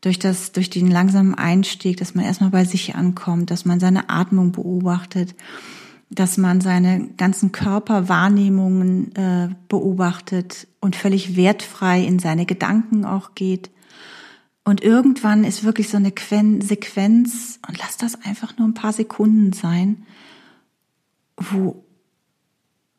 Durch 0.01 0.17
das, 0.17 0.53
durch 0.53 0.71
den 0.71 0.89
langsamen 0.89 1.35
Einstieg, 1.35 1.97
dass 1.97 2.15
man 2.15 2.25
erstmal 2.25 2.49
bei 2.49 2.65
sich 2.65 2.95
ankommt, 2.95 3.51
dass 3.51 3.63
man 3.63 3.79
seine 3.79 4.09
Atmung 4.09 4.51
beobachtet, 4.51 5.35
dass 6.09 6.37
man 6.37 6.61
seine 6.61 7.09
ganzen 7.15 7.51
Körperwahrnehmungen 7.51 9.15
äh, 9.15 9.49
beobachtet 9.67 10.67
und 10.79 10.95
völlig 10.95 11.35
wertfrei 11.35 12.03
in 12.03 12.17
seine 12.17 12.47
Gedanken 12.47 13.05
auch 13.05 13.35
geht 13.35 13.69
und 14.63 14.81
irgendwann 14.81 15.43
ist 15.43 15.63
wirklich 15.63 15.89
so 15.89 15.97
eine 15.97 16.13
Sequenz, 16.61 17.59
und 17.67 17.77
lass 17.77 17.97
das 17.97 18.21
einfach 18.23 18.57
nur 18.57 18.67
ein 18.67 18.73
paar 18.73 18.93
Sekunden 18.93 19.53
sein, 19.53 20.05
wo 21.37 21.83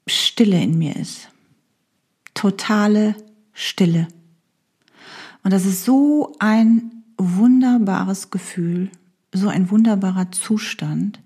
Stille 0.06 0.60
in 0.60 0.78
mir 0.78 0.96
ist. 0.96 1.28
Totale 2.34 3.14
Stille. 3.52 4.08
Und 5.42 5.52
das 5.52 5.64
ist 5.64 5.84
so 5.84 6.34
ein 6.38 7.04
wunderbares 7.16 8.30
Gefühl, 8.30 8.90
so 9.32 9.48
ein 9.48 9.70
wunderbarer 9.70 10.32
Zustand, 10.32 11.20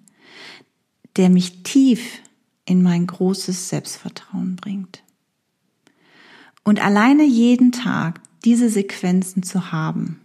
der 1.17 1.31
mich 1.31 1.63
tief 1.63 2.21
in 2.65 2.83
mein 2.83 3.07
großes 3.07 3.69
Selbstvertrauen 3.69 4.57
bringt. 4.57 5.03
Und 6.65 6.81
alleine 6.83 7.25
jeden 7.25 7.73
Tag 7.73 8.21
diese 8.45 8.69
Sequenzen 8.69 9.43
zu 9.43 9.73
haben, 9.73 10.21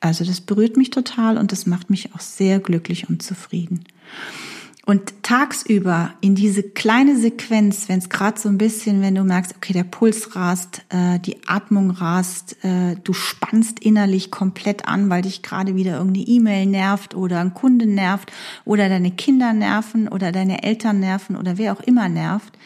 also 0.00 0.24
das 0.24 0.40
berührt 0.40 0.76
mich 0.76 0.90
total 0.90 1.38
und 1.38 1.52
das 1.52 1.66
macht 1.66 1.90
mich 1.90 2.14
auch 2.14 2.20
sehr 2.20 2.60
glücklich 2.60 3.08
und 3.08 3.22
zufrieden. 3.22 3.84
Und 4.88 5.22
tagsüber 5.22 6.14
in 6.22 6.34
diese 6.34 6.62
kleine 6.62 7.18
Sequenz, 7.18 7.90
wenn 7.90 7.98
es 7.98 8.08
gerade 8.08 8.40
so 8.40 8.48
ein 8.48 8.56
bisschen, 8.56 9.02
wenn 9.02 9.14
du 9.14 9.22
merkst, 9.22 9.54
okay, 9.54 9.74
der 9.74 9.84
Puls 9.84 10.34
rast, 10.34 10.82
äh, 10.88 11.18
die 11.18 11.46
Atmung 11.46 11.90
rast, 11.90 12.56
äh, 12.64 12.96
du 13.04 13.12
spannst 13.12 13.80
innerlich 13.80 14.30
komplett 14.30 14.88
an, 14.88 15.10
weil 15.10 15.20
dich 15.20 15.42
gerade 15.42 15.74
wieder 15.74 15.98
irgendeine 15.98 16.26
E-Mail 16.26 16.64
nervt 16.64 17.14
oder 17.14 17.40
ein 17.40 17.52
Kunde 17.52 17.84
nervt 17.84 18.32
oder 18.64 18.88
deine 18.88 19.10
Kinder 19.10 19.52
nerven 19.52 20.08
oder 20.08 20.32
deine 20.32 20.62
Eltern 20.62 21.00
nerven 21.00 21.36
oder 21.36 21.58
wer 21.58 21.74
auch 21.74 21.80
immer 21.80 22.08
nervt, 22.08 22.58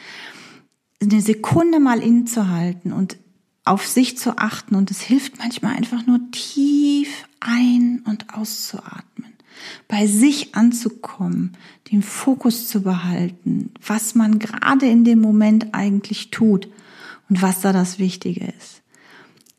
eine 1.03 1.21
Sekunde 1.21 1.81
mal 1.81 1.99
innezuhalten 1.99 2.93
und 2.93 3.17
auf 3.65 3.87
sich 3.87 4.19
zu 4.19 4.39
achten 4.39 4.75
und 4.75 4.91
es 4.91 5.01
hilft 5.01 5.39
manchmal 5.39 5.77
einfach 5.77 6.07
nur 6.07 6.21
tief 6.33 7.09
ein- 7.41 8.03
und 8.07 8.35
auszuatmen, 8.35 9.33
bei 9.89 10.07
sich 10.07 10.55
anzukommen, 10.55 11.53
den 11.91 12.03
Fokus 12.03 12.69
zu 12.69 12.83
behalten, 12.83 13.71
was 13.85 14.15
man 14.15 14.39
gerade 14.39 14.87
in 14.87 15.05
dem 15.05 15.21
Moment 15.21 15.75
eigentlich 15.75 16.31
tut 16.31 16.69
und 17.29 17.43
was 17.43 17.61
da 17.61 17.73
das 17.73 17.99
Wichtige 17.99 18.53
ist. 18.59 18.83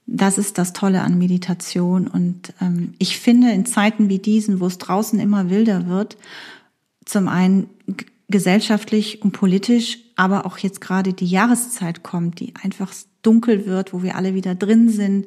Das 0.05 0.38
ist 0.38 0.57
das 0.57 0.74
Tolle 0.74 1.01
an 1.01 1.17
Meditation 1.17 2.07
und 2.07 2.53
ähm, 2.60 2.93
ich 3.00 3.19
finde 3.19 3.51
in 3.51 3.65
Zeiten 3.65 4.10
wie 4.10 4.19
diesen, 4.19 4.60
wo 4.60 4.67
es 4.67 4.77
draußen 4.77 5.17
immer 5.17 5.50
wilder 5.50 5.88
wird, 5.88 6.17
zum 7.05 7.29
einen 7.29 7.69
gesellschaftlich 8.27 9.22
und 9.22 9.31
politisch, 9.31 10.00
aber 10.17 10.45
auch 10.45 10.57
jetzt 10.57 10.81
gerade 10.81 11.13
die 11.13 11.25
Jahreszeit 11.25 12.03
kommt, 12.03 12.41
die 12.41 12.53
einfach 12.62 12.91
dunkel 13.23 13.65
wird, 13.65 13.93
wo 13.93 14.03
wir 14.03 14.15
alle 14.15 14.35
wieder 14.35 14.53
drin 14.53 14.89
sind. 14.89 15.25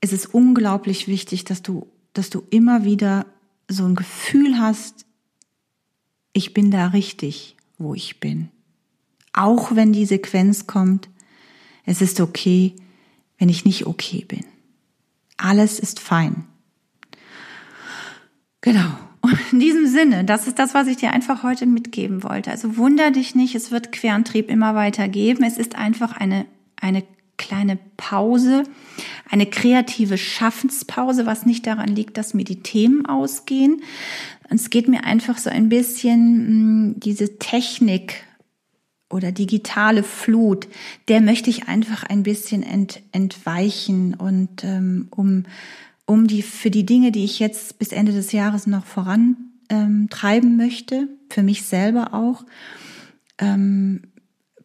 Es 0.00 0.12
ist 0.12 0.32
unglaublich 0.32 1.08
wichtig, 1.08 1.44
dass 1.44 1.62
du, 1.62 1.86
dass 2.14 2.30
du 2.30 2.42
immer 2.50 2.84
wieder 2.84 3.26
so 3.68 3.84
ein 3.84 3.94
Gefühl 3.94 4.58
hast, 4.58 5.04
ich 6.32 6.54
bin 6.54 6.70
da 6.70 6.88
richtig, 6.88 7.56
wo 7.76 7.94
ich 7.94 8.20
bin. 8.20 8.48
Auch 9.32 9.74
wenn 9.74 9.92
die 9.92 10.06
Sequenz 10.06 10.66
kommt, 10.66 11.08
es 11.84 12.00
ist 12.00 12.20
okay, 12.20 12.74
wenn 13.38 13.48
ich 13.48 13.64
nicht 13.64 13.86
okay 13.86 14.24
bin. 14.26 14.44
Alles 15.36 15.78
ist 15.78 16.00
fein. 16.00 16.44
Genau. 18.60 18.98
Und 19.20 19.38
in 19.52 19.60
diesem 19.60 19.86
Sinne, 19.86 20.24
das 20.24 20.46
ist 20.46 20.58
das, 20.58 20.74
was 20.74 20.86
ich 20.86 20.96
dir 20.96 21.12
einfach 21.12 21.42
heute 21.42 21.66
mitgeben 21.66 22.22
wollte. 22.22 22.50
Also 22.50 22.76
wunder 22.76 23.10
dich 23.10 23.34
nicht, 23.34 23.54
es 23.54 23.70
wird 23.70 23.92
Querantrieb 23.92 24.50
immer 24.50 24.74
weiter 24.74 25.08
geben. 25.08 25.44
Es 25.44 25.58
ist 25.58 25.74
einfach 25.76 26.16
eine 26.16 26.46
eine 26.80 27.04
kleine 27.36 27.78
Pause, 27.96 28.64
eine 29.30 29.46
kreative 29.46 30.18
Schaffenspause, 30.18 31.24
was 31.24 31.46
nicht 31.46 31.66
daran 31.66 31.94
liegt, 31.94 32.16
dass 32.16 32.34
mir 32.34 32.44
die 32.44 32.62
Themen 32.62 33.06
ausgehen. 33.06 33.82
Es 34.50 34.70
geht 34.70 34.88
mir 34.88 35.04
einfach 35.04 35.38
so 35.38 35.50
ein 35.50 35.68
bisschen 35.68 36.18
hm, 36.18 36.94
diese 37.00 37.38
Technik 37.38 38.24
oder 39.10 39.32
digitale 39.32 40.02
Flut, 40.02 40.68
der 41.08 41.20
möchte 41.20 41.48
ich 41.48 41.68
einfach 41.68 42.02
ein 42.02 42.22
bisschen 42.22 42.62
ent, 42.62 43.00
entweichen 43.12 44.14
und 44.14 44.64
ähm, 44.64 45.08
um 45.10 45.44
um 46.08 46.26
die 46.26 46.40
für 46.40 46.70
die 46.70 46.86
Dinge, 46.86 47.12
die 47.12 47.24
ich 47.24 47.38
jetzt 47.38 47.78
bis 47.78 47.92
Ende 47.92 48.12
des 48.12 48.32
Jahres 48.32 48.66
noch 48.66 48.86
vorantreiben 48.86 49.40
ähm, 49.70 50.56
möchte, 50.56 51.06
für 51.28 51.42
mich 51.42 51.64
selber 51.64 52.14
auch, 52.14 52.46
ähm, 53.38 53.77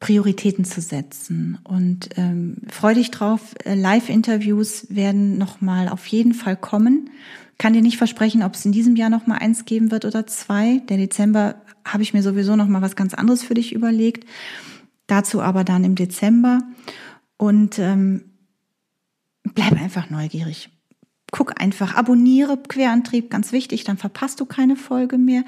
Prioritäten 0.04 0.66
zu 0.66 0.82
setzen. 0.82 1.60
Und 1.64 2.10
ähm, 2.18 2.58
freu 2.70 2.94
dich 2.94 3.10
drauf, 3.10 3.56
äh, 3.64 3.74
Live-Interviews 3.74 4.88
werden 4.90 5.38
nochmal 5.38 5.88
auf 5.88 6.06
jeden 6.08 6.34
Fall 6.34 6.58
kommen. 6.58 7.10
Kann 7.58 7.72
dir 7.72 7.82
nicht 7.82 7.98
versprechen, 7.98 8.44
ob 8.44 8.56
es 8.56 8.66
in 8.66 8.74
diesem 8.74 8.98
Jahr 8.98 9.10
nochmal 9.10 9.40
eins 9.40 9.64
geben 9.64 9.92
wird 9.92 10.04
oder 10.04 10.28
zwei. 10.28 10.82
Der 10.90 10.98
Dezember 10.98 11.56
habe 11.86 12.04
ich 12.04 12.14
mir 12.14 12.22
sowieso 12.22 12.58
nochmal 12.58 12.82
was 12.82 12.98
ganz 12.98 13.14
anderes 13.14 13.44
für 13.44 13.54
dich 13.54 13.72
überlegt. 13.72 14.28
Dazu 15.08 15.42
aber 15.42 15.64
dann 15.64 15.86
im 15.86 15.96
Dezember. 15.96 16.60
Und 17.38 17.80
ähm, 17.80 18.26
bleib 19.56 19.82
einfach 19.82 20.10
neugierig 20.10 20.70
guck 21.34 21.60
einfach, 21.60 21.96
abonniere 21.96 22.58
Querantrieb, 22.58 23.30
ganz 23.32 23.52
wichtig, 23.52 23.84
dann 23.84 23.98
verpasst 23.98 24.40
du 24.40 24.46
keine 24.46 24.76
Folge 24.76 25.18
mehr. 25.18 25.44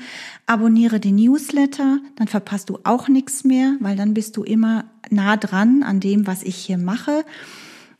Abonniere 0.47 0.99
den 0.99 1.15
Newsletter, 1.15 1.99
dann 2.15 2.27
verpasst 2.27 2.69
du 2.69 2.79
auch 2.83 3.07
nichts 3.07 3.43
mehr, 3.43 3.75
weil 3.79 3.95
dann 3.95 4.15
bist 4.15 4.35
du 4.35 4.43
immer 4.43 4.85
nah 5.11 5.37
dran 5.37 5.83
an 5.83 5.99
dem, 5.99 6.25
was 6.25 6.41
ich 6.41 6.55
hier 6.55 6.79
mache. 6.79 7.23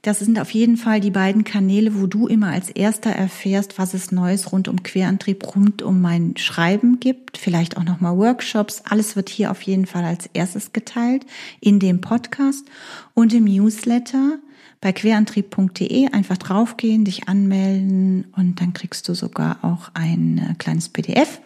Das 0.01 0.19
sind 0.19 0.39
auf 0.39 0.51
jeden 0.51 0.77
Fall 0.77 0.99
die 0.99 1.11
beiden 1.11 1.43
Kanäle, 1.43 1.99
wo 1.99 2.07
du 2.07 2.27
immer 2.27 2.49
als 2.49 2.69
erster 2.69 3.11
erfährst, 3.11 3.77
was 3.77 3.93
es 3.93 4.11
Neues 4.11 4.51
rund 4.51 4.67
um 4.67 4.81
Querantrieb, 4.81 5.55
rund 5.55 5.81
um 5.81 6.01
mein 6.01 6.37
Schreiben 6.37 6.99
gibt. 6.99 7.37
Vielleicht 7.37 7.77
auch 7.77 7.83
nochmal 7.83 8.17
Workshops. 8.17 8.81
Alles 8.87 9.15
wird 9.15 9.29
hier 9.29 9.51
auf 9.51 9.61
jeden 9.61 9.85
Fall 9.85 10.05
als 10.05 10.27
erstes 10.33 10.73
geteilt 10.73 11.25
in 11.59 11.79
dem 11.79 12.01
Podcast 12.01 12.65
und 13.13 13.33
im 13.33 13.45
Newsletter 13.45 14.39
bei 14.85 14.93
querantrieb.de 14.93 16.11
einfach 16.11 16.37
draufgehen, 16.37 17.05
dich 17.05 17.27
anmelden 17.27 18.27
und 18.37 18.61
dann 18.61 18.73
kriegst 18.73 19.09
du 19.09 19.15
sogar 19.15 19.63
auch 19.63 19.89
ein 19.95 20.37
äh, 20.37 20.53
kleines 20.59 20.89
PDF, 20.89 21.41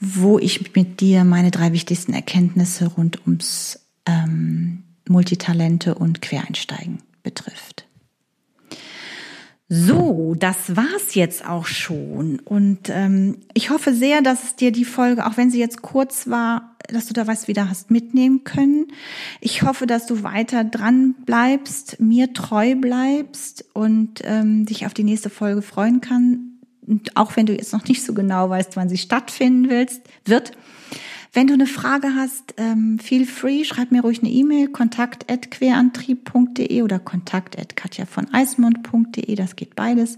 wo 0.00 0.38
ich 0.38 0.74
mit 0.74 1.02
dir 1.02 1.24
meine 1.24 1.50
drei 1.50 1.74
wichtigsten 1.74 2.14
Erkenntnisse 2.14 2.86
rund 2.86 3.20
ums 3.26 3.80
ähm, 4.06 4.82
Multitalente 5.06 5.94
und 5.94 6.22
Quereinsteigen 6.22 7.02
betrifft. 7.22 7.84
So, 9.68 10.34
das 10.34 10.74
war's 10.74 11.14
jetzt 11.14 11.46
auch 11.46 11.66
schon. 11.66 12.38
Und 12.38 12.88
ähm, 12.88 13.42
ich 13.52 13.68
hoffe 13.68 13.92
sehr, 13.92 14.22
dass 14.22 14.56
dir 14.56 14.72
die 14.72 14.86
Folge, 14.86 15.26
auch 15.26 15.36
wenn 15.36 15.50
sie 15.50 15.60
jetzt 15.60 15.82
kurz 15.82 16.30
war, 16.30 16.73
dass 16.88 17.06
du 17.06 17.14
da 17.14 17.26
was 17.26 17.48
wieder 17.48 17.68
hast 17.68 17.90
mitnehmen 17.90 18.44
können. 18.44 18.88
Ich 19.40 19.62
hoffe, 19.62 19.86
dass 19.86 20.06
du 20.06 20.22
weiter 20.22 20.64
dran 20.64 21.14
bleibst, 21.24 22.00
mir 22.00 22.32
treu 22.32 22.74
bleibst 22.74 23.64
und 23.72 24.20
ähm, 24.24 24.66
dich 24.66 24.86
auf 24.86 24.94
die 24.94 25.04
nächste 25.04 25.30
Folge 25.30 25.62
freuen 25.62 26.00
kann. 26.00 26.58
Und 26.86 27.16
auch 27.16 27.36
wenn 27.36 27.46
du 27.46 27.54
jetzt 27.54 27.72
noch 27.72 27.84
nicht 27.84 28.04
so 28.04 28.14
genau 28.14 28.50
weißt, 28.50 28.76
wann 28.76 28.88
sie 28.88 28.98
stattfinden 28.98 29.70
willst, 29.70 30.02
wird. 30.24 30.52
Wenn 31.32 31.48
du 31.48 31.54
eine 31.54 31.66
Frage 31.66 32.14
hast, 32.14 32.54
ähm, 32.58 33.00
feel 33.00 33.26
free, 33.26 33.64
schreib 33.64 33.90
mir 33.90 34.02
ruhig 34.02 34.20
eine 34.20 34.30
E-Mail, 34.30 34.68
kontakt.querantrieb.de 34.68 36.82
oder 36.82 37.00
kontakt.katja 37.00 38.06
von 38.06 38.32
eismund.de, 38.32 39.34
das 39.34 39.56
geht 39.56 39.74
beides. 39.74 40.16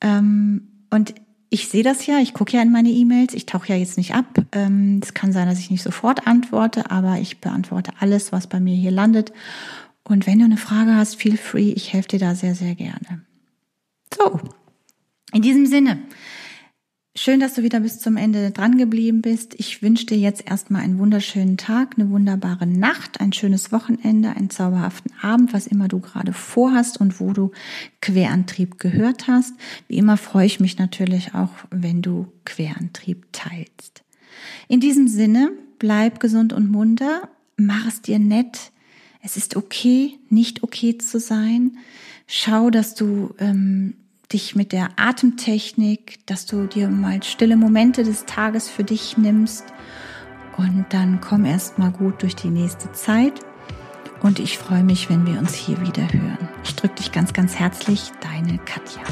Ähm, 0.00 0.66
und 0.90 1.14
ich 1.50 1.68
sehe 1.68 1.82
das 1.82 2.06
ja, 2.06 2.18
ich 2.18 2.34
gucke 2.34 2.56
ja 2.56 2.62
in 2.62 2.72
meine 2.72 2.90
E-Mails, 2.90 3.34
ich 3.34 3.46
tauche 3.46 3.68
ja 3.68 3.76
jetzt 3.76 3.96
nicht 3.96 4.14
ab. 4.14 4.26
Ähm, 4.52 5.00
es 5.02 5.14
kann 5.14 5.32
sein, 5.32 5.48
dass 5.48 5.58
ich 5.58 5.70
nicht 5.70 5.82
sofort 5.82 6.26
antworte, 6.26 6.90
aber 6.90 7.18
ich 7.18 7.40
beantworte 7.40 7.92
alles, 8.00 8.32
was 8.32 8.46
bei 8.46 8.60
mir 8.60 8.74
hier 8.74 8.90
landet. 8.90 9.32
Und 10.04 10.26
wenn 10.26 10.38
du 10.38 10.44
eine 10.44 10.56
Frage 10.56 10.94
hast, 10.94 11.16
feel 11.16 11.36
free, 11.36 11.72
ich 11.72 11.92
helfe 11.92 12.08
dir 12.08 12.18
da 12.18 12.34
sehr, 12.34 12.54
sehr 12.54 12.74
gerne. 12.74 13.22
So, 14.14 14.40
in 15.32 15.42
diesem 15.42 15.66
Sinne. 15.66 15.98
Schön, 17.20 17.40
dass 17.40 17.54
du 17.54 17.64
wieder 17.64 17.80
bis 17.80 17.98
zum 17.98 18.16
Ende 18.16 18.52
dran 18.52 18.78
geblieben 18.78 19.22
bist. 19.22 19.56
Ich 19.58 19.82
wünsche 19.82 20.06
dir 20.06 20.16
jetzt 20.16 20.48
erstmal 20.48 20.82
einen 20.82 21.00
wunderschönen 21.00 21.56
Tag, 21.56 21.96
eine 21.98 22.10
wunderbare 22.10 22.64
Nacht, 22.64 23.20
ein 23.20 23.32
schönes 23.32 23.72
Wochenende, 23.72 24.36
einen 24.36 24.50
zauberhaften 24.50 25.10
Abend, 25.20 25.52
was 25.52 25.66
immer 25.66 25.88
du 25.88 25.98
gerade 25.98 26.32
vorhast 26.32 27.00
und 27.00 27.18
wo 27.18 27.32
du 27.32 27.50
Querantrieb 28.00 28.78
gehört 28.78 29.26
hast. 29.26 29.52
Wie 29.88 29.96
immer 29.96 30.16
freue 30.16 30.46
ich 30.46 30.60
mich 30.60 30.78
natürlich 30.78 31.34
auch, 31.34 31.50
wenn 31.72 32.02
du 32.02 32.28
Querantrieb 32.44 33.26
teilst. 33.32 34.04
In 34.68 34.78
diesem 34.78 35.08
Sinne, 35.08 35.50
bleib 35.80 36.20
gesund 36.20 36.52
und 36.52 36.70
munter, 36.70 37.28
mach 37.56 37.88
es 37.88 38.00
dir 38.00 38.20
nett. 38.20 38.70
Es 39.24 39.36
ist 39.36 39.56
okay, 39.56 40.20
nicht 40.30 40.62
okay 40.62 40.98
zu 40.98 41.18
sein. 41.18 41.78
Schau, 42.28 42.70
dass 42.70 42.94
du 42.94 43.34
ähm, 43.40 43.94
dich 44.32 44.54
mit 44.54 44.72
der 44.72 44.90
Atemtechnik, 44.96 46.18
dass 46.26 46.46
du 46.46 46.66
dir 46.66 46.88
mal 46.88 47.22
stille 47.22 47.56
Momente 47.56 48.04
des 48.04 48.26
Tages 48.26 48.68
für 48.68 48.84
dich 48.84 49.16
nimmst 49.16 49.64
und 50.56 50.86
dann 50.90 51.20
komm 51.20 51.44
erst 51.44 51.78
mal 51.78 51.90
gut 51.90 52.22
durch 52.22 52.36
die 52.36 52.50
nächste 52.50 52.92
Zeit. 52.92 53.40
Und 54.20 54.40
ich 54.40 54.58
freue 54.58 54.82
mich, 54.82 55.08
wenn 55.08 55.26
wir 55.26 55.38
uns 55.38 55.54
hier 55.54 55.80
wieder 55.80 56.12
hören. 56.12 56.48
Ich 56.64 56.74
drücke 56.74 56.96
dich 56.96 57.12
ganz, 57.12 57.32
ganz 57.32 57.54
herzlich, 57.54 58.10
deine 58.20 58.58
Katja. 58.58 59.02